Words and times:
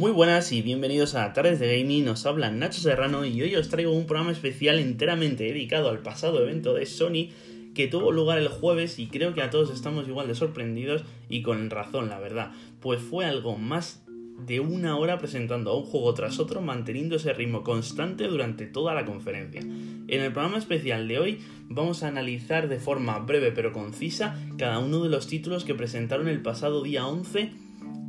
Muy 0.00 0.12
buenas 0.12 0.50
y 0.52 0.62
bienvenidos 0.62 1.14
a 1.14 1.30
Tardes 1.34 1.60
de 1.60 1.78
Gaming, 1.78 2.06
nos 2.06 2.24
habla 2.24 2.50
Nacho 2.50 2.80
Serrano 2.80 3.26
y 3.26 3.42
hoy 3.42 3.54
os 3.56 3.68
traigo 3.68 3.92
un 3.92 4.06
programa 4.06 4.32
especial 4.32 4.78
enteramente 4.78 5.44
dedicado 5.44 5.90
al 5.90 5.98
pasado 5.98 6.40
evento 6.40 6.72
de 6.72 6.86
Sony 6.86 7.28
que 7.74 7.86
tuvo 7.86 8.10
lugar 8.10 8.38
el 8.38 8.48
jueves 8.48 8.98
y 8.98 9.08
creo 9.08 9.34
que 9.34 9.42
a 9.42 9.50
todos 9.50 9.70
estamos 9.70 10.08
igual 10.08 10.26
de 10.26 10.34
sorprendidos 10.34 11.04
y 11.28 11.42
con 11.42 11.68
razón, 11.68 12.08
la 12.08 12.18
verdad, 12.18 12.50
pues 12.80 13.02
fue 13.02 13.26
algo 13.26 13.58
más 13.58 14.02
de 14.46 14.60
una 14.60 14.96
hora 14.96 15.18
presentando 15.18 15.70
a 15.70 15.76
un 15.76 15.84
juego 15.84 16.14
tras 16.14 16.38
otro 16.38 16.62
manteniendo 16.62 17.16
ese 17.16 17.34
ritmo 17.34 17.62
constante 17.62 18.26
durante 18.26 18.64
toda 18.64 18.94
la 18.94 19.04
conferencia. 19.04 19.60
En 19.60 20.08
el 20.22 20.32
programa 20.32 20.56
especial 20.56 21.08
de 21.08 21.18
hoy 21.18 21.40
vamos 21.68 22.02
a 22.02 22.08
analizar 22.08 22.70
de 22.70 22.80
forma 22.80 23.18
breve 23.18 23.52
pero 23.52 23.74
concisa 23.74 24.42
cada 24.56 24.78
uno 24.78 25.02
de 25.02 25.10
los 25.10 25.26
títulos 25.26 25.64
que 25.64 25.74
presentaron 25.74 26.26
el 26.26 26.40
pasado 26.40 26.82
día 26.82 27.06
11 27.06 27.50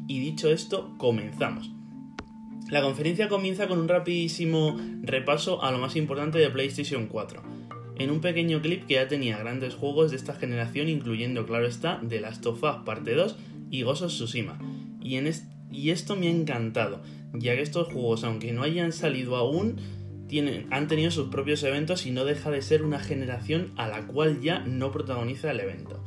y 0.08 0.20
dicho 0.22 0.50
esto, 0.50 0.96
comenzamos. 0.98 1.81
La 2.72 2.82
conferencia 2.82 3.28
comienza 3.28 3.68
con 3.68 3.80
un 3.80 3.90
rapidísimo 3.90 4.80
repaso 5.02 5.62
a 5.62 5.74
lo 5.74 5.78
más 5.78 5.98
importante 5.98 6.40
de 6.40 6.50
PlayStation 6.50 7.08
4. 7.08 7.44
En 7.98 8.10
un 8.10 8.22
pequeño 8.22 8.62
clip 8.62 8.88
que 8.88 8.94
ya 8.94 9.10
tenía 9.10 9.38
grandes 9.38 9.76
juegos 9.76 10.10
de 10.10 10.16
esta 10.16 10.36
generación, 10.36 10.88
incluyendo, 10.88 11.46
claro 11.46 11.68
está, 11.68 12.00
The 12.08 12.22
Last 12.22 12.46
of 12.46 12.64
Us 12.64 12.78
Parte 12.86 13.14
2 13.14 13.36
y 13.72 13.82
Ghost 13.82 14.04
of 14.04 14.12
Tsushima. 14.14 14.58
Y, 15.02 15.20
y 15.70 15.90
esto 15.90 16.16
me 16.16 16.28
ha 16.28 16.32
encantado, 16.32 17.02
ya 17.34 17.58
que 17.58 17.62
estos 17.62 17.92
juegos, 17.92 18.24
aunque 18.24 18.54
no 18.54 18.64
hayan 18.64 18.94
salido 18.94 19.36
aún, 19.36 19.76
han 20.40 20.88
tenido 20.88 21.12
sus 21.12 21.28
propios 21.30 21.64
eventos 21.64 22.06
y 22.06 22.12
no 22.12 22.26
deja 22.26 22.50
de 22.50 22.62
ser 22.62 22.84
una 22.84 23.00
generación 23.00 23.72
a 23.76 23.88
la 23.88 24.08
cual 24.08 24.42
ya 24.42 24.60
no 24.60 24.92
protagoniza 24.92 25.52
el 25.52 25.60
evento. 25.60 26.04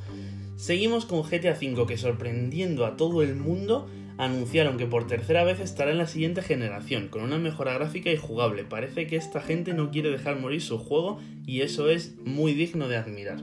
Seguimos 0.56 1.05
con 1.05 1.23
GTA 1.23 1.59
V 1.60 1.87
que 1.87 1.98
sorprendiendo 1.98 2.87
a 2.87 2.96
todo 2.96 3.23
el 3.23 3.34
mundo 3.34 3.88
anunciaron 4.16 4.76
que 4.76 4.87
por 4.87 5.07
tercera 5.07 5.45
vez 5.45 5.60
estará 5.60 5.90
en 5.90 5.98
la 5.98 6.07
siguiente 6.07 6.43
generación, 6.43 7.09
con 7.09 7.23
una 7.23 7.38
mejora 7.38 7.74
gráfica 7.74 8.10
y 8.10 8.16
jugable. 8.16 8.65
Parece 8.65 9.07
que 9.07 9.16
esta 9.16 9.40
gente 9.40 9.74
no 9.74 9.90
quiere 9.90 10.10
dejar 10.10 10.38
morir 10.38 10.63
su 10.63 10.79
juego 10.79 11.20
y 11.46 11.63
eso 11.63 11.91
es 11.91 12.16
muy 12.24 12.54
digno 12.54 12.88
de 12.88 12.96
admirar. 12.96 13.43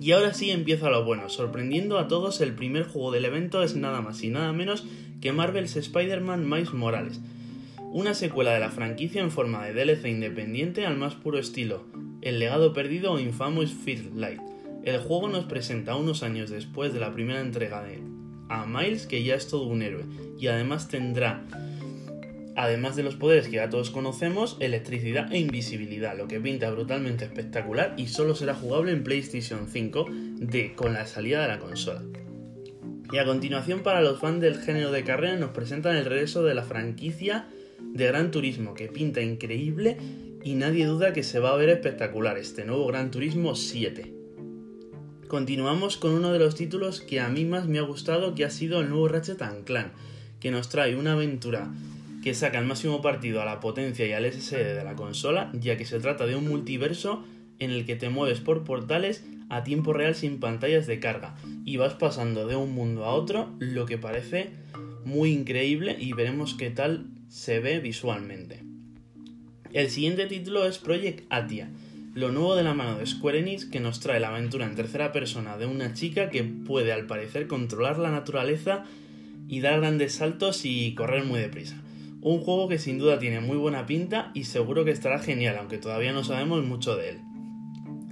Y 0.00 0.12
ahora 0.12 0.34
sí 0.34 0.50
empieza 0.50 0.90
lo 0.90 1.04
bueno, 1.04 1.28
sorprendiendo 1.28 1.98
a 1.98 2.08
todos 2.08 2.40
el 2.40 2.54
primer 2.54 2.84
juego 2.84 3.12
del 3.12 3.24
evento 3.24 3.62
es 3.62 3.76
nada 3.76 4.00
más 4.00 4.22
y 4.22 4.28
nada 4.28 4.52
menos 4.52 4.84
que 5.20 5.32
Marvel's 5.32 5.76
Spider-Man 5.76 6.48
Miles 6.50 6.74
Morales, 6.74 7.20
una 7.94 8.12
secuela 8.12 8.52
de 8.52 8.58
la 8.58 8.72
franquicia 8.72 9.22
en 9.22 9.30
forma 9.30 9.64
de 9.64 9.72
DLC 9.72 10.06
independiente 10.06 10.84
al 10.84 10.96
más 10.96 11.14
puro 11.14 11.38
estilo, 11.38 11.84
El 12.22 12.40
legado 12.40 12.72
perdido 12.72 13.12
o 13.12 13.20
Infamous 13.20 13.72
First 13.72 14.16
Light. 14.16 14.40
El 14.82 14.98
juego 14.98 15.28
nos 15.28 15.44
presenta 15.44 15.94
unos 15.94 16.24
años 16.24 16.50
después 16.50 16.92
de 16.92 16.98
la 16.98 17.12
primera 17.12 17.40
entrega 17.40 17.84
de 17.84 18.00
a 18.48 18.66
Miles, 18.66 19.06
que 19.06 19.22
ya 19.22 19.36
es 19.36 19.46
todo 19.46 19.68
un 19.68 19.80
héroe, 19.80 20.06
y 20.40 20.48
además 20.48 20.88
tendrá, 20.88 21.44
además 22.56 22.96
de 22.96 23.04
los 23.04 23.14
poderes 23.14 23.46
que 23.46 23.56
ya 23.56 23.70
todos 23.70 23.90
conocemos, 23.90 24.56
electricidad 24.58 25.32
e 25.32 25.38
invisibilidad, 25.38 26.18
lo 26.18 26.26
que 26.26 26.40
pinta 26.40 26.72
brutalmente 26.72 27.24
espectacular 27.24 27.94
y 27.96 28.08
solo 28.08 28.34
será 28.34 28.56
jugable 28.56 28.90
en 28.90 29.04
PlayStation 29.04 29.68
5 29.68 30.06
de, 30.10 30.74
con 30.74 30.94
la 30.94 31.06
salida 31.06 31.42
de 31.42 31.48
la 31.48 31.60
consola. 31.60 32.02
Y 33.12 33.18
a 33.18 33.24
continuación, 33.24 33.84
para 33.84 34.02
los 34.02 34.18
fans 34.18 34.40
del 34.40 34.56
género 34.56 34.90
de 34.90 35.04
carrera, 35.04 35.36
nos 35.36 35.50
presentan 35.50 35.94
el 35.94 36.06
regreso 36.06 36.42
de 36.42 36.54
la 36.54 36.64
franquicia 36.64 37.46
de 37.80 38.06
Gran 38.06 38.30
Turismo, 38.30 38.74
que 38.74 38.88
pinta 38.88 39.20
increíble 39.20 39.96
y 40.42 40.54
nadie 40.54 40.86
duda 40.86 41.12
que 41.12 41.22
se 41.22 41.38
va 41.38 41.52
a 41.52 41.56
ver 41.56 41.68
espectacular, 41.68 42.36
este 42.38 42.64
nuevo 42.64 42.86
Gran 42.86 43.10
Turismo 43.10 43.54
7. 43.54 44.12
Continuamos 45.28 45.96
con 45.96 46.12
uno 46.12 46.32
de 46.32 46.38
los 46.38 46.54
títulos 46.54 47.00
que 47.00 47.20
a 47.20 47.28
mí 47.28 47.44
más 47.44 47.66
me 47.66 47.78
ha 47.78 47.82
gustado, 47.82 48.34
que 48.34 48.44
ha 48.44 48.50
sido 48.50 48.80
el 48.80 48.90
nuevo 48.90 49.08
Ratchet 49.08 49.42
Clank, 49.64 49.92
que 50.38 50.50
nos 50.50 50.68
trae 50.68 50.96
una 50.96 51.14
aventura 51.14 51.72
que 52.22 52.34
saca 52.34 52.58
el 52.58 52.66
máximo 52.66 53.02
partido 53.02 53.42
a 53.42 53.44
la 53.44 53.60
potencia 53.60 54.06
y 54.06 54.12
al 54.12 54.30
SSD 54.30 54.74
de 54.74 54.84
la 54.84 54.94
consola, 54.94 55.50
ya 55.54 55.76
que 55.76 55.84
se 55.84 56.00
trata 56.00 56.26
de 56.26 56.36
un 56.36 56.48
multiverso 56.48 57.24
en 57.58 57.70
el 57.70 57.84
que 57.86 57.96
te 57.96 58.10
mueves 58.10 58.40
por 58.40 58.64
portales 58.64 59.24
a 59.48 59.62
tiempo 59.62 59.92
real 59.92 60.14
sin 60.14 60.40
pantallas 60.40 60.86
de 60.86 61.00
carga 61.00 61.36
y 61.64 61.76
vas 61.76 61.94
pasando 61.94 62.46
de 62.46 62.56
un 62.56 62.72
mundo 62.72 63.04
a 63.04 63.14
otro, 63.14 63.50
lo 63.58 63.86
que 63.86 63.98
parece 63.98 64.50
muy 65.04 65.32
increíble 65.32 65.96
y 65.98 66.12
veremos 66.12 66.54
qué 66.54 66.70
tal 66.70 67.06
se 67.28 67.60
ve 67.60 67.80
visualmente. 67.80 68.62
El 69.72 69.90
siguiente 69.90 70.26
título 70.26 70.66
es 70.66 70.78
Project 70.78 71.24
Atia, 71.30 71.70
lo 72.14 72.30
nuevo 72.30 72.54
de 72.54 72.62
la 72.62 72.74
mano 72.74 72.96
de 72.96 73.06
Square 73.06 73.40
Enix 73.40 73.64
que 73.64 73.80
nos 73.80 73.98
trae 73.98 74.20
la 74.20 74.28
aventura 74.28 74.66
en 74.66 74.76
tercera 74.76 75.10
persona 75.10 75.56
de 75.56 75.66
una 75.66 75.94
chica 75.94 76.30
que 76.30 76.44
puede 76.44 76.92
al 76.92 77.06
parecer 77.06 77.48
controlar 77.48 77.98
la 77.98 78.12
naturaleza 78.12 78.84
y 79.48 79.60
dar 79.60 79.80
grandes 79.80 80.14
saltos 80.14 80.64
y 80.64 80.94
correr 80.94 81.24
muy 81.24 81.40
deprisa. 81.40 81.82
Un 82.20 82.38
juego 82.38 82.68
que 82.68 82.78
sin 82.78 82.98
duda 82.98 83.18
tiene 83.18 83.40
muy 83.40 83.56
buena 83.56 83.84
pinta 83.84 84.30
y 84.32 84.44
seguro 84.44 84.84
que 84.84 84.92
estará 84.92 85.18
genial, 85.18 85.56
aunque 85.58 85.78
todavía 85.78 86.12
no 86.12 86.22
sabemos 86.22 86.64
mucho 86.64 86.96
de 86.96 87.10
él. 87.10 87.18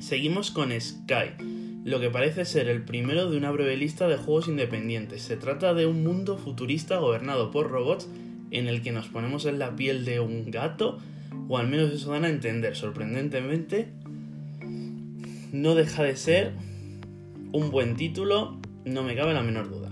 Seguimos 0.00 0.50
con 0.50 0.72
Sky, 0.78 1.80
lo 1.84 2.00
que 2.00 2.10
parece 2.10 2.44
ser 2.44 2.68
el 2.68 2.84
primero 2.84 3.30
de 3.30 3.36
una 3.36 3.52
breve 3.52 3.76
lista 3.76 4.08
de 4.08 4.16
juegos 4.16 4.48
independientes. 4.48 5.22
Se 5.22 5.36
trata 5.36 5.74
de 5.74 5.86
un 5.86 6.02
mundo 6.02 6.36
futurista 6.36 6.98
gobernado 6.98 7.52
por 7.52 7.70
robots 7.70 8.08
en 8.52 8.68
el 8.68 8.82
que 8.82 8.92
nos 8.92 9.08
ponemos 9.08 9.46
en 9.46 9.58
la 9.58 9.74
piel 9.74 10.04
de 10.04 10.20
un 10.20 10.50
gato 10.50 11.00
o 11.48 11.58
al 11.58 11.68
menos 11.68 11.92
eso 11.92 12.12
dan 12.12 12.24
a 12.24 12.28
entender, 12.28 12.76
sorprendentemente, 12.76 13.88
no 15.52 15.74
deja 15.74 16.02
de 16.02 16.16
ser 16.16 16.52
un 17.52 17.70
buen 17.70 17.96
título, 17.96 18.58
no 18.84 19.02
me 19.02 19.16
cabe 19.16 19.34
la 19.34 19.42
menor 19.42 19.68
duda. 19.68 19.90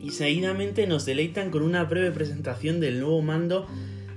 Y 0.00 0.10
seguidamente 0.10 0.86
nos 0.86 1.04
deleitan 1.06 1.50
con 1.50 1.62
una 1.62 1.84
breve 1.84 2.10
presentación 2.10 2.80
del 2.80 3.00
nuevo 3.00 3.22
mando 3.22 3.66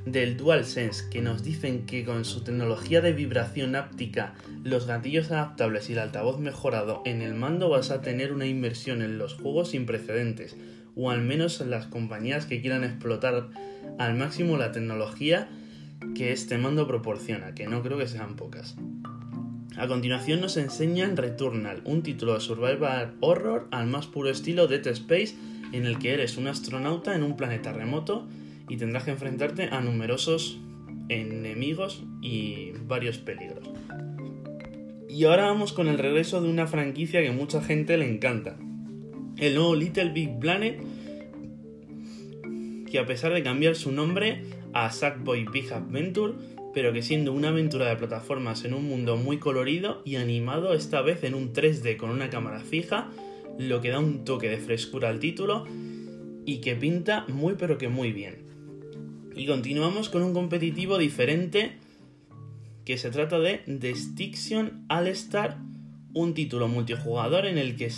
del 0.06 0.38
DualSense, 0.38 1.10
que 1.10 1.22
nos 1.22 1.44
dicen 1.44 1.86
que 1.86 2.04
con 2.04 2.26
su 2.26 2.44
tecnología 2.44 3.02
de 3.02 3.14
vibración 3.14 3.76
áptica, 3.76 4.34
los 4.64 4.88
gatillos 4.88 5.32
adaptables 5.32 5.90
y 5.90 5.94
el 5.94 6.00
altavoz 6.00 6.40
mejorado 6.40 7.02
en 7.06 7.22
el 7.22 7.36
mando 7.36 7.70
vas 7.70 7.92
a 7.92 8.02
tener 8.02 8.34
una 8.34 8.46
inversión 8.46 9.02
en 9.02 9.18
los 9.18 9.36
juegos 9.36 9.70
sin 9.70 9.86
precedentes, 9.86 10.56
o 10.96 11.12
al 11.12 11.22
menos 11.22 11.62
en 11.62 11.70
las 11.70 11.86
compañías 11.88 12.46
que 12.46 12.62
quieran 12.62 12.84
explotar 12.84 13.50
al 13.98 14.16
máximo 14.16 14.58
la 14.58 14.72
tecnología 14.72 15.50
que 16.16 16.32
este 16.32 16.58
mando 16.58 16.88
proporciona, 16.88 17.54
que 17.54 17.68
no 17.68 17.84
creo 17.84 17.98
que 17.98 18.08
sean 18.08 18.36
pocas. 18.36 18.76
A 19.78 19.88
continuación 19.88 20.42
nos 20.42 20.58
enseñan 20.58 21.16
Returnal, 21.16 21.82
un 21.86 22.04
título 22.04 22.34
de 22.34 22.42
survival 22.42 23.14
horror 23.20 23.68
al 23.72 23.88
más 23.88 24.08
puro 24.08 24.30
estilo 24.30 24.68
Dead 24.68 24.86
Space, 24.88 25.36
en 25.72 25.86
el 25.86 26.00
que 26.00 26.14
eres 26.14 26.38
un 26.38 26.48
astronauta 26.48 27.16
en 27.16 27.24
un 27.24 27.38
planeta 27.38 27.72
remoto 27.72 28.28
y 28.70 28.78
tendrás 28.78 29.04
que 29.04 29.12
enfrentarte 29.12 29.64
a 29.72 29.82
numerosos 29.82 30.60
enemigos 31.10 32.04
y 32.22 32.72
varios 32.88 33.18
peligros. 33.18 33.70
Y 35.10 35.26
ahora 35.26 35.48
vamos 35.48 35.74
con 35.74 35.88
el 35.88 35.98
regreso 35.98 36.42
de 36.42 36.50
una 36.50 36.68
franquicia 36.68 37.22
que 37.22 37.32
mucha 37.32 37.62
gente 37.62 37.98
le 37.98 38.10
encanta. 38.10 38.58
El 39.38 39.56
nuevo 39.56 39.76
Little 39.76 40.12
Big 40.12 40.40
Planet, 40.40 40.82
que 42.90 43.00
a 43.00 43.06
pesar 43.06 43.34
de 43.34 43.44
cambiar 43.44 43.76
su 43.76 43.92
nombre, 43.92 44.44
a 44.74 44.90
Sackboy 44.90 45.46
Big 45.52 45.72
Adventure, 45.74 46.34
pero 46.74 46.94
que 46.94 47.02
siendo 47.02 47.34
una 47.34 47.50
aventura 47.50 47.90
de 47.90 47.98
plataformas 47.98 48.64
en 48.64 48.74
un 48.74 48.86
mundo 48.88 49.18
muy 49.18 49.38
colorido 49.38 50.02
y 50.06 50.16
animado, 50.16 50.74
esta 50.74 51.02
vez 51.02 51.24
en 51.24 51.34
un 51.34 51.52
3D 51.52 51.98
con 51.98 52.10
una 52.10 52.30
cámara 52.30 52.62
fija, 52.62 53.10
lo 53.58 53.82
que 53.82 53.90
da 53.90 54.00
un 54.00 54.24
toque 54.24 54.50
de 54.50 54.58
frescura 54.58 55.10
al 55.10 55.20
título 55.20 55.66
y 56.46 56.62
que 56.62 56.76
pinta 56.76 57.26
muy 57.28 57.56
pero 57.58 57.78
que 57.78 57.90
muy 57.90 58.12
bien. 58.12 58.41
Y 59.36 59.46
continuamos 59.46 60.10
con 60.10 60.24
un 60.24 60.34
competitivo 60.34 60.98
diferente 60.98 61.78
que 62.86 62.98
se 62.98 63.12
trata 63.12 63.40
de 63.40 63.60
The 63.60 63.96
Stiction 63.96 64.86
All 64.90 65.08
Star, 65.08 65.58
un 66.14 66.34
título 66.34 66.68
multijugador 66.68 67.46
en 67.46 67.58
el 67.58 67.78
que 67.78 67.90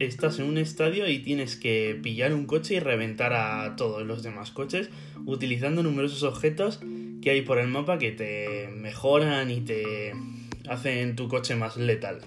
estás 0.00 0.38
en 0.38 0.46
un 0.46 0.58
estadio 0.58 1.08
y 1.08 1.20
tienes 1.20 1.56
que 1.56 1.98
pillar 2.02 2.34
un 2.34 2.46
coche 2.46 2.74
y 2.74 2.80
reventar 2.80 3.32
a 3.32 3.76
todos 3.76 4.04
los 4.04 4.22
demás 4.22 4.50
coches 4.50 4.90
utilizando 5.24 5.82
numerosos 5.82 6.24
objetos 6.24 6.80
que 7.22 7.30
hay 7.30 7.42
por 7.42 7.58
el 7.58 7.68
mapa 7.68 7.98
que 7.98 8.10
te 8.10 8.68
mejoran 8.74 9.50
y 9.50 9.60
te 9.60 10.12
hacen 10.68 11.14
tu 11.14 11.28
coche 11.28 11.54
más 11.54 11.76
letal. 11.76 12.22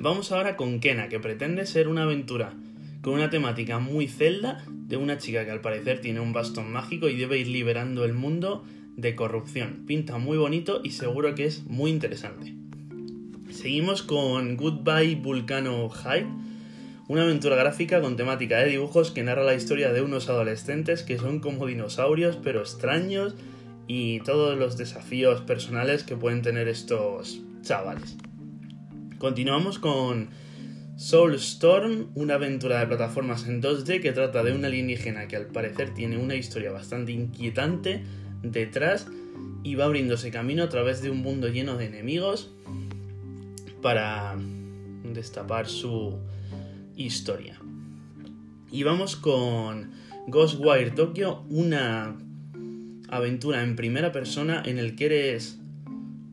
Vamos 0.00 0.32
ahora 0.32 0.56
con 0.56 0.80
Kena, 0.80 1.08
que 1.08 1.20
pretende 1.20 1.66
ser 1.66 1.88
una 1.88 2.04
aventura 2.04 2.54
con 3.06 3.14
una 3.14 3.30
temática 3.30 3.78
muy 3.78 4.08
celda 4.08 4.64
de 4.68 4.96
una 4.96 5.16
chica 5.16 5.44
que 5.44 5.52
al 5.52 5.60
parecer 5.60 6.00
tiene 6.00 6.18
un 6.18 6.32
bastón 6.32 6.72
mágico 6.72 7.08
y 7.08 7.16
debe 7.16 7.38
ir 7.38 7.46
liberando 7.46 8.04
el 8.04 8.14
mundo 8.14 8.64
de 8.96 9.14
corrupción. 9.14 9.84
Pinta 9.86 10.18
muy 10.18 10.36
bonito 10.36 10.80
y 10.82 10.90
seguro 10.90 11.36
que 11.36 11.44
es 11.44 11.62
muy 11.66 11.92
interesante. 11.92 12.52
Seguimos 13.52 14.02
con 14.02 14.56
Goodbye 14.56 15.14
Vulcano 15.14 15.88
High, 15.88 16.26
una 17.06 17.22
aventura 17.22 17.54
gráfica 17.54 18.00
con 18.00 18.16
temática 18.16 18.58
de 18.58 18.70
dibujos 18.70 19.12
que 19.12 19.22
narra 19.22 19.44
la 19.44 19.54
historia 19.54 19.92
de 19.92 20.02
unos 20.02 20.28
adolescentes 20.28 21.04
que 21.04 21.16
son 21.16 21.38
como 21.38 21.66
dinosaurios 21.66 22.36
pero 22.42 22.58
extraños 22.58 23.36
y 23.86 24.18
todos 24.24 24.58
los 24.58 24.76
desafíos 24.76 25.42
personales 25.42 26.02
que 26.02 26.16
pueden 26.16 26.42
tener 26.42 26.66
estos 26.66 27.40
chavales. 27.62 28.16
Continuamos 29.20 29.78
con 29.78 30.30
Soulstorm, 30.96 32.06
una 32.14 32.34
aventura 32.34 32.80
de 32.80 32.86
plataformas 32.86 33.46
en 33.46 33.60
2D 33.60 34.00
que 34.00 34.12
trata 34.12 34.42
de 34.42 34.54
una 34.54 34.68
alienígena 34.68 35.28
que 35.28 35.36
al 35.36 35.46
parecer 35.46 35.92
tiene 35.92 36.16
una 36.16 36.36
historia 36.36 36.72
bastante 36.72 37.12
inquietante 37.12 38.02
detrás 38.42 39.06
y 39.62 39.74
va 39.74 39.84
abriéndose 39.84 40.30
camino 40.30 40.62
a 40.62 40.70
través 40.70 41.02
de 41.02 41.10
un 41.10 41.18
mundo 41.18 41.48
lleno 41.48 41.76
de 41.76 41.84
enemigos 41.84 42.50
para 43.82 44.36
destapar 45.04 45.68
su 45.68 46.16
historia. 46.96 47.60
Y 48.72 48.82
vamos 48.82 49.16
con 49.16 49.90
Ghostwire 50.28 50.92
Tokyo, 50.92 51.42
una 51.50 52.16
aventura 53.08 53.62
en 53.62 53.76
primera 53.76 54.12
persona 54.12 54.62
en 54.64 54.78
el 54.78 54.96
que 54.96 55.06
eres 55.06 55.58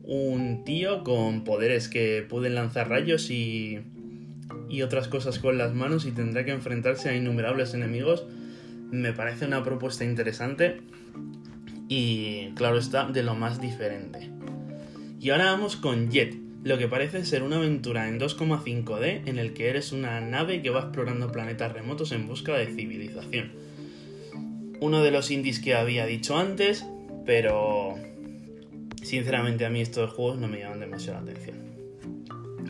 un 0.04 0.64
tío 0.64 1.04
con 1.04 1.44
poderes 1.44 1.88
que 1.88 2.26
pueden 2.26 2.54
lanzar 2.54 2.88
rayos 2.88 3.30
y, 3.30 3.80
y 4.74 4.82
otras 4.82 5.06
cosas 5.06 5.38
con 5.38 5.56
las 5.56 5.72
manos 5.72 6.04
y 6.04 6.10
tendrá 6.10 6.44
que 6.44 6.50
enfrentarse 6.50 7.08
a 7.08 7.14
innumerables 7.14 7.74
enemigos. 7.74 8.24
Me 8.90 9.12
parece 9.12 9.46
una 9.46 9.62
propuesta 9.62 10.04
interesante 10.04 10.80
y 11.88 12.50
claro 12.56 12.78
está 12.78 13.06
de 13.06 13.22
lo 13.22 13.36
más 13.36 13.60
diferente. 13.60 14.30
Y 15.20 15.30
ahora 15.30 15.52
vamos 15.52 15.76
con 15.76 16.10
Jet, 16.10 16.36
lo 16.64 16.76
que 16.76 16.88
parece 16.88 17.24
ser 17.24 17.44
una 17.44 17.56
aventura 17.56 18.08
en 18.08 18.18
2,5D 18.18 19.22
en 19.26 19.38
el 19.38 19.54
que 19.54 19.68
eres 19.68 19.92
una 19.92 20.20
nave 20.20 20.60
que 20.60 20.70
va 20.70 20.80
explorando 20.80 21.30
planetas 21.30 21.72
remotos 21.72 22.10
en 22.10 22.26
busca 22.26 22.54
de 22.54 22.66
civilización. 22.66 23.52
Uno 24.80 25.02
de 25.02 25.12
los 25.12 25.30
indies 25.30 25.60
que 25.60 25.74
había 25.74 26.04
dicho 26.04 26.36
antes, 26.36 26.84
pero 27.24 27.94
sinceramente 29.02 29.64
a 29.64 29.70
mí 29.70 29.80
estos 29.80 30.10
juegos 30.10 30.38
no 30.38 30.48
me 30.48 30.58
llaman 30.58 30.80
demasiado 30.80 31.24
la 31.24 31.30
atención. 31.30 31.83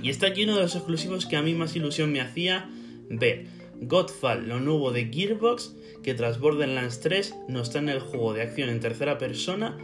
Y 0.03 0.11
está 0.11 0.29
aquí 0.29 0.45
uno 0.45 0.57
de 0.57 0.63
los 0.63 0.75
exclusivos 0.75 1.27
que 1.27 1.37
a 1.37 1.43
mí 1.43 1.55
más 1.55 1.75
ilusión 1.77 2.13
me 2.13 2.21
hacía 2.21 2.69
ver. 3.09 3.47
Godfall, 3.81 4.49
lo 4.49 4.61
nuevo 4.61 4.93
de 4.93 5.11
Gearbox, 5.13 5.75
que 6.03 6.15
tras 6.15 6.39
Borderlands 6.39 7.01
3 7.01 7.35
nos 7.49 7.71
trae 7.71 7.83
en 7.83 7.89
el 7.89 8.01
juego 8.01 8.33
de 8.33 8.43
acción 8.43 8.69
en 8.69 8.81
tercera 8.81 9.19
persona 9.19 9.77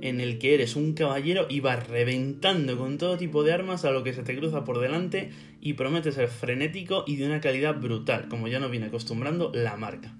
en 0.00 0.20
el 0.20 0.38
que 0.38 0.54
eres 0.54 0.76
un 0.76 0.92
caballero 0.92 1.46
y 1.48 1.60
vas 1.60 1.88
reventando 1.88 2.76
con 2.78 2.98
todo 2.98 3.16
tipo 3.16 3.42
de 3.42 3.52
armas 3.52 3.84
a 3.84 3.90
lo 3.90 4.04
que 4.04 4.12
se 4.12 4.22
te 4.22 4.36
cruza 4.36 4.64
por 4.64 4.78
delante 4.80 5.30
y 5.60 5.74
promete 5.74 6.12
ser 6.12 6.28
frenético 6.28 7.04
y 7.06 7.16
de 7.16 7.26
una 7.26 7.40
calidad 7.40 7.80
brutal, 7.80 8.28
como 8.28 8.48
ya 8.48 8.60
nos 8.60 8.70
viene 8.70 8.86
acostumbrando 8.86 9.50
la 9.54 9.76
marca. 9.76 10.14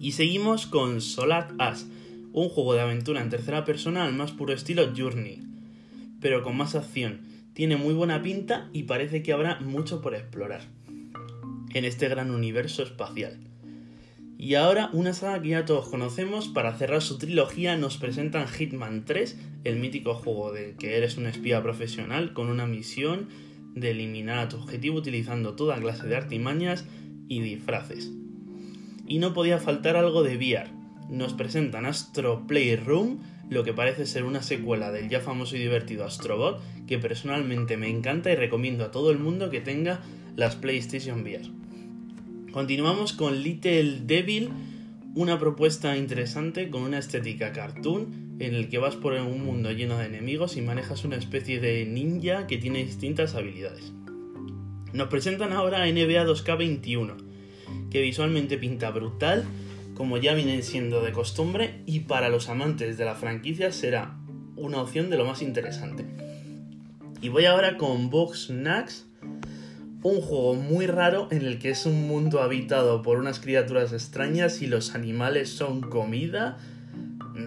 Y 0.00 0.12
seguimos 0.12 0.66
con 0.66 1.00
Solat 1.00 1.52
As, 1.58 1.86
un 2.32 2.48
juego 2.48 2.74
de 2.74 2.82
aventura 2.82 3.20
en 3.22 3.30
tercera 3.30 3.64
persona 3.64 4.04
al 4.04 4.12
más 4.12 4.32
puro 4.32 4.52
estilo 4.52 4.92
Journey, 4.96 5.42
pero 6.20 6.42
con 6.42 6.56
más 6.56 6.74
acción. 6.74 7.20
Tiene 7.56 7.78
muy 7.78 7.94
buena 7.94 8.20
pinta 8.20 8.68
y 8.74 8.82
parece 8.82 9.22
que 9.22 9.32
habrá 9.32 9.58
mucho 9.60 10.02
por 10.02 10.14
explorar 10.14 10.60
en 11.72 11.86
este 11.86 12.06
gran 12.06 12.30
universo 12.30 12.82
espacial. 12.82 13.38
Y 14.36 14.56
ahora 14.56 14.90
una 14.92 15.14
saga 15.14 15.40
que 15.40 15.48
ya 15.48 15.64
todos 15.64 15.88
conocemos, 15.88 16.48
para 16.48 16.76
cerrar 16.76 17.00
su 17.00 17.16
trilogía 17.16 17.74
nos 17.78 17.96
presentan 17.96 18.46
Hitman 18.46 19.06
3, 19.06 19.38
el 19.64 19.76
mítico 19.76 20.12
juego 20.12 20.52
de 20.52 20.74
que 20.74 20.98
eres 20.98 21.16
un 21.16 21.24
espía 21.24 21.62
profesional 21.62 22.34
con 22.34 22.50
una 22.50 22.66
misión 22.66 23.30
de 23.74 23.92
eliminar 23.92 24.36
a 24.36 24.48
tu 24.50 24.58
objetivo 24.58 24.98
utilizando 24.98 25.54
toda 25.54 25.80
clase 25.80 26.06
de 26.06 26.16
artimañas 26.16 26.84
y 27.26 27.40
disfraces. 27.40 28.12
Y 29.06 29.16
no 29.16 29.32
podía 29.32 29.58
faltar 29.58 29.96
algo 29.96 30.22
de 30.22 30.36
VR. 30.36 30.70
Nos 31.08 31.34
presentan 31.34 31.86
Astro 31.86 32.46
Playroom, 32.46 33.18
lo 33.48 33.62
que 33.62 33.72
parece 33.72 34.06
ser 34.06 34.24
una 34.24 34.42
secuela 34.42 34.90
del 34.90 35.08
ya 35.08 35.20
famoso 35.20 35.56
y 35.56 35.60
divertido 35.60 36.04
Astrobot, 36.04 36.60
que 36.86 36.98
personalmente 36.98 37.76
me 37.76 37.88
encanta 37.88 38.32
y 38.32 38.36
recomiendo 38.36 38.84
a 38.84 38.90
todo 38.90 39.10
el 39.10 39.18
mundo 39.18 39.50
que 39.50 39.60
tenga 39.60 40.00
las 40.34 40.56
PlayStation 40.56 41.22
VR. 41.22 41.48
Continuamos 42.50 43.12
con 43.12 43.42
Little 43.42 44.00
Devil, 44.04 44.50
una 45.14 45.38
propuesta 45.38 45.96
interesante 45.96 46.70
con 46.70 46.82
una 46.82 46.98
estética 46.98 47.52
cartoon 47.52 48.36
en 48.38 48.54
el 48.54 48.68
que 48.68 48.78
vas 48.78 48.96
por 48.96 49.12
un 49.14 49.44
mundo 49.44 49.70
lleno 49.72 49.98
de 49.98 50.06
enemigos 50.06 50.56
y 50.56 50.62
manejas 50.62 51.04
una 51.04 51.16
especie 51.16 51.60
de 51.60 51.86
ninja 51.86 52.46
que 52.46 52.58
tiene 52.58 52.84
distintas 52.84 53.34
habilidades. 53.34 53.92
Nos 54.92 55.08
presentan 55.08 55.52
ahora 55.52 55.86
NBA 55.86 56.24
2K21, 56.26 57.16
que 57.90 58.02
visualmente 58.02 58.58
pinta 58.58 58.90
brutal, 58.90 59.44
como 59.96 60.18
ya 60.18 60.34
vienen 60.34 60.62
siendo 60.62 61.02
de 61.02 61.12
costumbre, 61.12 61.80
y 61.86 62.00
para 62.00 62.28
los 62.28 62.48
amantes 62.48 62.98
de 62.98 63.04
la 63.06 63.14
franquicia 63.14 63.72
será 63.72 64.16
una 64.54 64.80
opción 64.80 65.08
de 65.10 65.16
lo 65.16 65.24
más 65.24 65.40
interesante. 65.42 66.04
Y 67.22 67.30
voy 67.30 67.46
ahora 67.46 67.78
con 67.78 68.10
Box 68.10 68.48
Snacks, 68.48 69.06
un 70.02 70.20
juego 70.20 70.54
muy 70.54 70.86
raro 70.86 71.28
en 71.30 71.42
el 71.42 71.58
que 71.58 71.70
es 71.70 71.86
un 71.86 72.06
mundo 72.06 72.42
habitado 72.42 73.02
por 73.02 73.18
unas 73.18 73.40
criaturas 73.40 73.92
extrañas 73.92 74.60
y 74.60 74.66
los 74.66 74.94
animales 74.94 75.48
son 75.48 75.80
comida, 75.80 76.58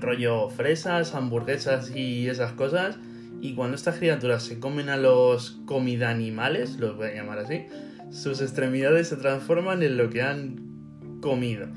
rollo 0.02 0.50
fresas, 0.50 1.14
hamburguesas 1.14 1.96
y 1.96 2.28
esas 2.28 2.54
cosas. 2.54 2.98
Y 3.42 3.54
cuando 3.54 3.76
estas 3.76 3.98
criaturas 3.98 4.44
se 4.44 4.60
comen 4.60 4.90
a 4.90 4.98
los 4.98 5.60
comida 5.66 6.10
animales, 6.10 6.78
los 6.78 6.98
voy 6.98 7.10
a 7.10 7.16
llamar 7.16 7.40
así, 7.40 7.68
sus 8.12 8.42
extremidades 8.42 9.08
se 9.08 9.18
transforman 9.18 9.84
en 9.84 9.98
lo 9.98 10.10
que 10.10 10.24
han 10.24 11.20
comido. 11.22 11.68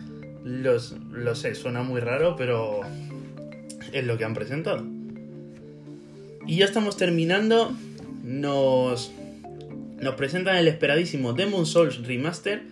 Los, 0.45 0.97
lo 1.11 1.35
sé, 1.35 1.55
suena 1.55 1.83
muy 1.83 2.01
raro, 2.01 2.37
pero 2.37 2.81
es 3.93 4.05
lo 4.05 4.19
que 4.19 4.25
han 4.25 4.35
presentado. 4.35 4.85
Y 6.47 6.57
ya 6.57 6.65
estamos 6.65 6.97
terminando. 6.97 7.73
Nos 8.25 9.13
nos 10.03 10.17
presentan 10.17 10.57
el 10.57 10.67
esperadísimo 10.67 11.33
Demon 11.33 11.65
Souls 11.65 12.05
Remaster, 12.05 12.65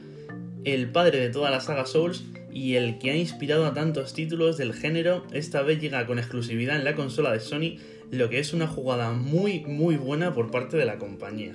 el 0.65 0.91
padre 0.91 1.21
de 1.21 1.29
toda 1.31 1.49
la 1.53 1.61
saga 1.61 1.87
Souls 1.87 2.25
y 2.53 2.75
el 2.75 2.99
que 2.99 3.13
ha 3.13 3.17
inspirado 3.17 3.67
a 3.67 3.73
tantos 3.73 4.15
títulos 4.15 4.57
del 4.57 4.75
género, 4.75 5.25
esta 5.31 5.63
vez 5.63 5.81
llega 5.81 6.05
con 6.09 6.19
exclusividad 6.19 6.75
en 6.75 6.83
la 6.83 6.97
consola 6.97 7.31
de 7.31 7.39
Sony, 7.39 7.79
lo 8.11 8.29
que 8.31 8.41
es 8.41 8.53
una 8.53 8.67
jugada 8.67 9.13
muy 9.13 9.61
muy 9.61 9.95
buena 9.95 10.35
por 10.35 10.51
parte 10.51 10.77
de 10.77 10.87
la 10.87 10.99
compañía. 10.99 11.55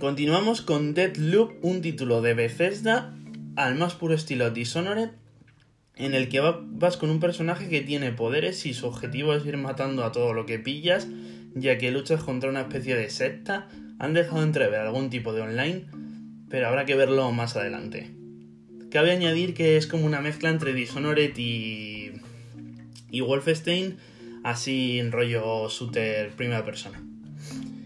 Continuamos 0.00 0.60
con 0.60 0.92
Deadloop, 0.92 1.64
un 1.64 1.80
título 1.80 2.22
de 2.22 2.34
Bethesda 2.34 3.16
al 3.56 3.74
más 3.76 3.94
puro 3.94 4.14
estilo 4.14 4.50
Dishonored, 4.50 5.10
en 5.96 6.14
el 6.14 6.28
que 6.28 6.40
vas 6.40 6.96
con 6.96 7.10
un 7.10 7.20
personaje 7.20 7.68
que 7.68 7.82
tiene 7.82 8.12
poderes 8.12 8.64
y 8.66 8.74
su 8.74 8.86
objetivo 8.86 9.34
es 9.34 9.44
ir 9.44 9.56
matando 9.56 10.04
a 10.04 10.12
todo 10.12 10.32
lo 10.32 10.46
que 10.46 10.58
pillas 10.58 11.06
ya 11.54 11.78
que 11.78 11.90
luchas 11.90 12.22
contra 12.22 12.50
una 12.50 12.62
especie 12.62 12.96
de 12.96 13.10
secta, 13.10 13.68
han 13.98 14.14
dejado 14.14 14.42
entrever 14.42 14.80
algún 14.80 15.10
tipo 15.10 15.32
de 15.32 15.42
online, 15.42 15.84
pero 16.48 16.68
habrá 16.68 16.84
que 16.84 16.94
verlo 16.94 17.30
más 17.32 17.56
adelante. 17.56 18.10
Cabe 18.90 19.12
añadir 19.12 19.54
que 19.54 19.76
es 19.76 19.86
como 19.86 20.06
una 20.06 20.20
mezcla 20.20 20.50
entre 20.50 20.74
Dishonored 20.74 21.36
y, 21.36 22.12
y 23.10 23.20
Wolfenstein, 23.20 23.96
así 24.44 24.98
en 24.98 25.12
rollo 25.12 25.68
shooter 25.68 26.30
primera 26.30 26.64
persona. 26.64 27.02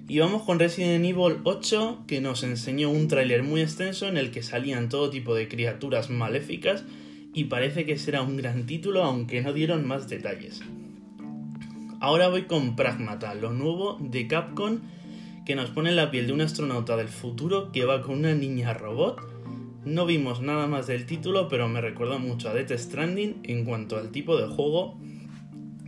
Y 0.09 0.21
vamos 0.21 0.43
con 0.43 0.61
Resident 0.61 1.05
Evil 1.05 1.39
8, 1.43 2.05
que 2.07 2.21
nos 2.21 2.45
enseñó 2.45 2.91
un 2.91 3.09
tráiler 3.09 3.43
muy 3.43 3.61
extenso 3.61 4.07
en 4.07 4.17
el 4.17 4.31
que 4.31 4.45
salían 4.45 4.89
todo 4.89 5.11
tipo 5.11 5.35
de 5.35 5.49
criaturas 5.49 6.11
maléficas 6.11 6.85
y 7.35 7.45
parece 7.45 7.85
que 7.85 7.99
será 7.99 8.23
un 8.23 8.37
gran 8.37 8.67
título 8.67 9.03
aunque 9.03 9.41
no 9.41 9.53
dieron 9.53 9.85
más 9.85 10.09
detalles. 10.09 10.63
Ahora 11.99 12.29
voy 12.29 12.43
con 12.43 12.77
Pragmata, 12.77 13.35
lo 13.35 13.53
nuevo 13.53 13.99
de 14.01 14.29
Capcom 14.29 14.79
que 15.45 15.57
nos 15.57 15.71
pone 15.71 15.91
en 15.91 15.97
la 15.97 16.13
piel 16.13 16.29
de 16.29 16.35
un 16.35 16.41
astronauta 16.41 16.97
del 16.97 17.09
futuro 17.09 17.73
que 17.73 17.85
va 17.85 18.03
con 18.03 18.19
una 18.19 18.35
niña 18.35 18.75
robot. 18.75 19.21
No 19.85 20.07
vimos 20.07 20.41
nada 20.41 20.69
más 20.69 20.87
del 20.87 21.07
título, 21.07 21.49
pero 21.49 21.69
me 21.69 21.81
recuerda 21.81 22.19
mucho 22.19 22.49
a 22.49 22.55
Death 22.55 22.79
Stranding 22.79 23.41
en 23.43 23.65
cuanto 23.65 23.97
al 23.97 24.13
tipo 24.13 24.37
de 24.37 24.47
juego 24.47 25.01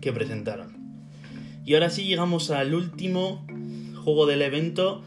que 0.00 0.12
presentaron. 0.12 0.76
Y 1.64 1.74
ahora 1.74 1.90
sí 1.90 2.04
llegamos 2.04 2.50
al 2.50 2.74
último 2.74 3.46
juego 4.08 4.24
del 4.24 4.40
evento, 4.40 5.02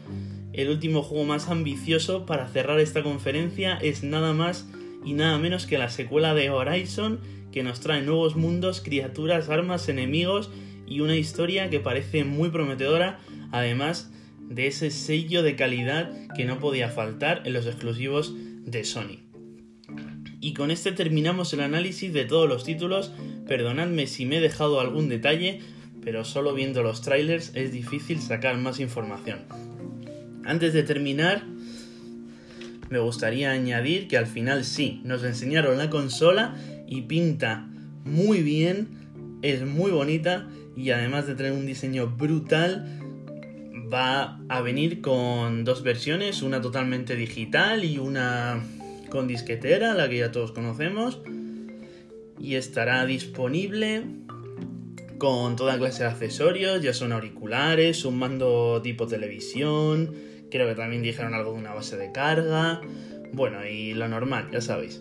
el 0.52 0.68
último 0.68 1.02
juego 1.02 1.24
más 1.24 1.48
ambicioso 1.48 2.24
para 2.24 2.46
cerrar 2.46 2.78
esta 2.78 3.02
conferencia 3.02 3.76
es 3.82 4.04
nada 4.04 4.32
más 4.32 4.68
y 5.04 5.14
nada 5.14 5.38
menos 5.38 5.66
que 5.66 5.76
la 5.76 5.90
secuela 5.90 6.34
de 6.34 6.50
Horizon 6.50 7.18
que 7.50 7.64
nos 7.64 7.80
trae 7.80 8.02
nuevos 8.02 8.36
mundos, 8.36 8.80
criaturas, 8.80 9.48
armas, 9.48 9.88
enemigos 9.88 10.52
y 10.86 11.00
una 11.00 11.16
historia 11.16 11.68
que 11.68 11.80
parece 11.80 12.22
muy 12.22 12.50
prometedora, 12.50 13.18
además 13.50 14.12
de 14.38 14.68
ese 14.68 14.92
sello 14.92 15.42
de 15.42 15.56
calidad 15.56 16.12
que 16.36 16.44
no 16.44 16.60
podía 16.60 16.88
faltar 16.88 17.42
en 17.44 17.54
los 17.54 17.66
exclusivos 17.66 18.36
de 18.36 18.84
Sony. 18.84 19.18
Y 20.40 20.54
con 20.54 20.70
este 20.70 20.92
terminamos 20.92 21.52
el 21.54 21.60
análisis 21.62 22.12
de 22.12 22.24
todos 22.24 22.48
los 22.48 22.62
títulos, 22.62 23.10
perdonadme 23.48 24.06
si 24.06 24.26
me 24.26 24.36
he 24.36 24.40
dejado 24.40 24.78
algún 24.78 25.08
detalle, 25.08 25.60
pero 26.04 26.24
solo 26.24 26.54
viendo 26.54 26.82
los 26.82 27.02
trailers 27.02 27.52
es 27.54 27.72
difícil 27.72 28.20
sacar 28.20 28.56
más 28.56 28.80
información. 28.80 29.40
Antes 30.44 30.72
de 30.72 30.82
terminar, 30.82 31.44
me 32.90 32.98
gustaría 32.98 33.52
añadir 33.52 34.08
que 34.08 34.18
al 34.18 34.26
final 34.26 34.64
sí, 34.64 35.00
nos 35.04 35.24
enseñaron 35.24 35.78
la 35.78 35.88
consola 35.88 36.56
y 36.86 37.02
pinta 37.02 37.68
muy 38.04 38.42
bien, 38.42 38.88
es 39.42 39.64
muy 39.64 39.90
bonita 39.90 40.48
y 40.76 40.90
además 40.90 41.26
de 41.26 41.34
tener 41.34 41.52
un 41.52 41.66
diseño 41.66 42.08
brutal, 42.08 42.98
va 43.92 44.40
a 44.48 44.60
venir 44.62 45.00
con 45.00 45.64
dos 45.64 45.82
versiones, 45.82 46.42
una 46.42 46.60
totalmente 46.60 47.14
digital 47.14 47.84
y 47.84 47.98
una 47.98 48.62
con 49.10 49.28
disquetera, 49.28 49.94
la 49.94 50.08
que 50.08 50.18
ya 50.18 50.32
todos 50.32 50.52
conocemos. 50.52 51.20
Y 52.40 52.54
estará 52.54 53.04
disponible 53.04 54.02
con 55.22 55.54
toda 55.54 55.78
clase 55.78 56.02
de 56.02 56.08
accesorios, 56.08 56.82
ya 56.82 56.92
son 56.92 57.12
auriculares, 57.12 58.04
un 58.04 58.18
mando 58.18 58.80
tipo 58.82 59.06
televisión, 59.06 60.12
creo 60.50 60.66
que 60.66 60.74
también 60.74 61.00
dijeron 61.00 61.32
algo 61.32 61.52
de 61.52 61.60
una 61.60 61.72
base 61.72 61.96
de 61.96 62.10
carga, 62.10 62.80
bueno, 63.32 63.64
y 63.64 63.94
lo 63.94 64.08
normal, 64.08 64.48
ya 64.50 64.60
sabéis. 64.60 65.00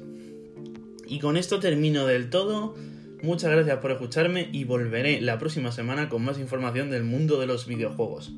Y 1.08 1.18
con 1.18 1.38
esto 1.38 1.60
termino 1.60 2.06
del 2.06 2.30
todo. 2.30 2.76
Muchas 3.24 3.50
gracias 3.50 3.80
por 3.80 3.90
escucharme 3.90 4.48
y 4.52 4.64
volveré 4.64 5.22
la 5.22 5.40
próxima 5.40 5.72
semana 5.72 6.08
con 6.08 6.24
más 6.24 6.38
información 6.38 6.92
del 6.92 7.04
mundo 7.04 7.40
de 7.40 7.48
los 7.48 7.66
videojuegos. 7.66 8.32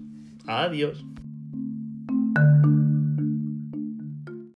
Adiós. 0.47 1.03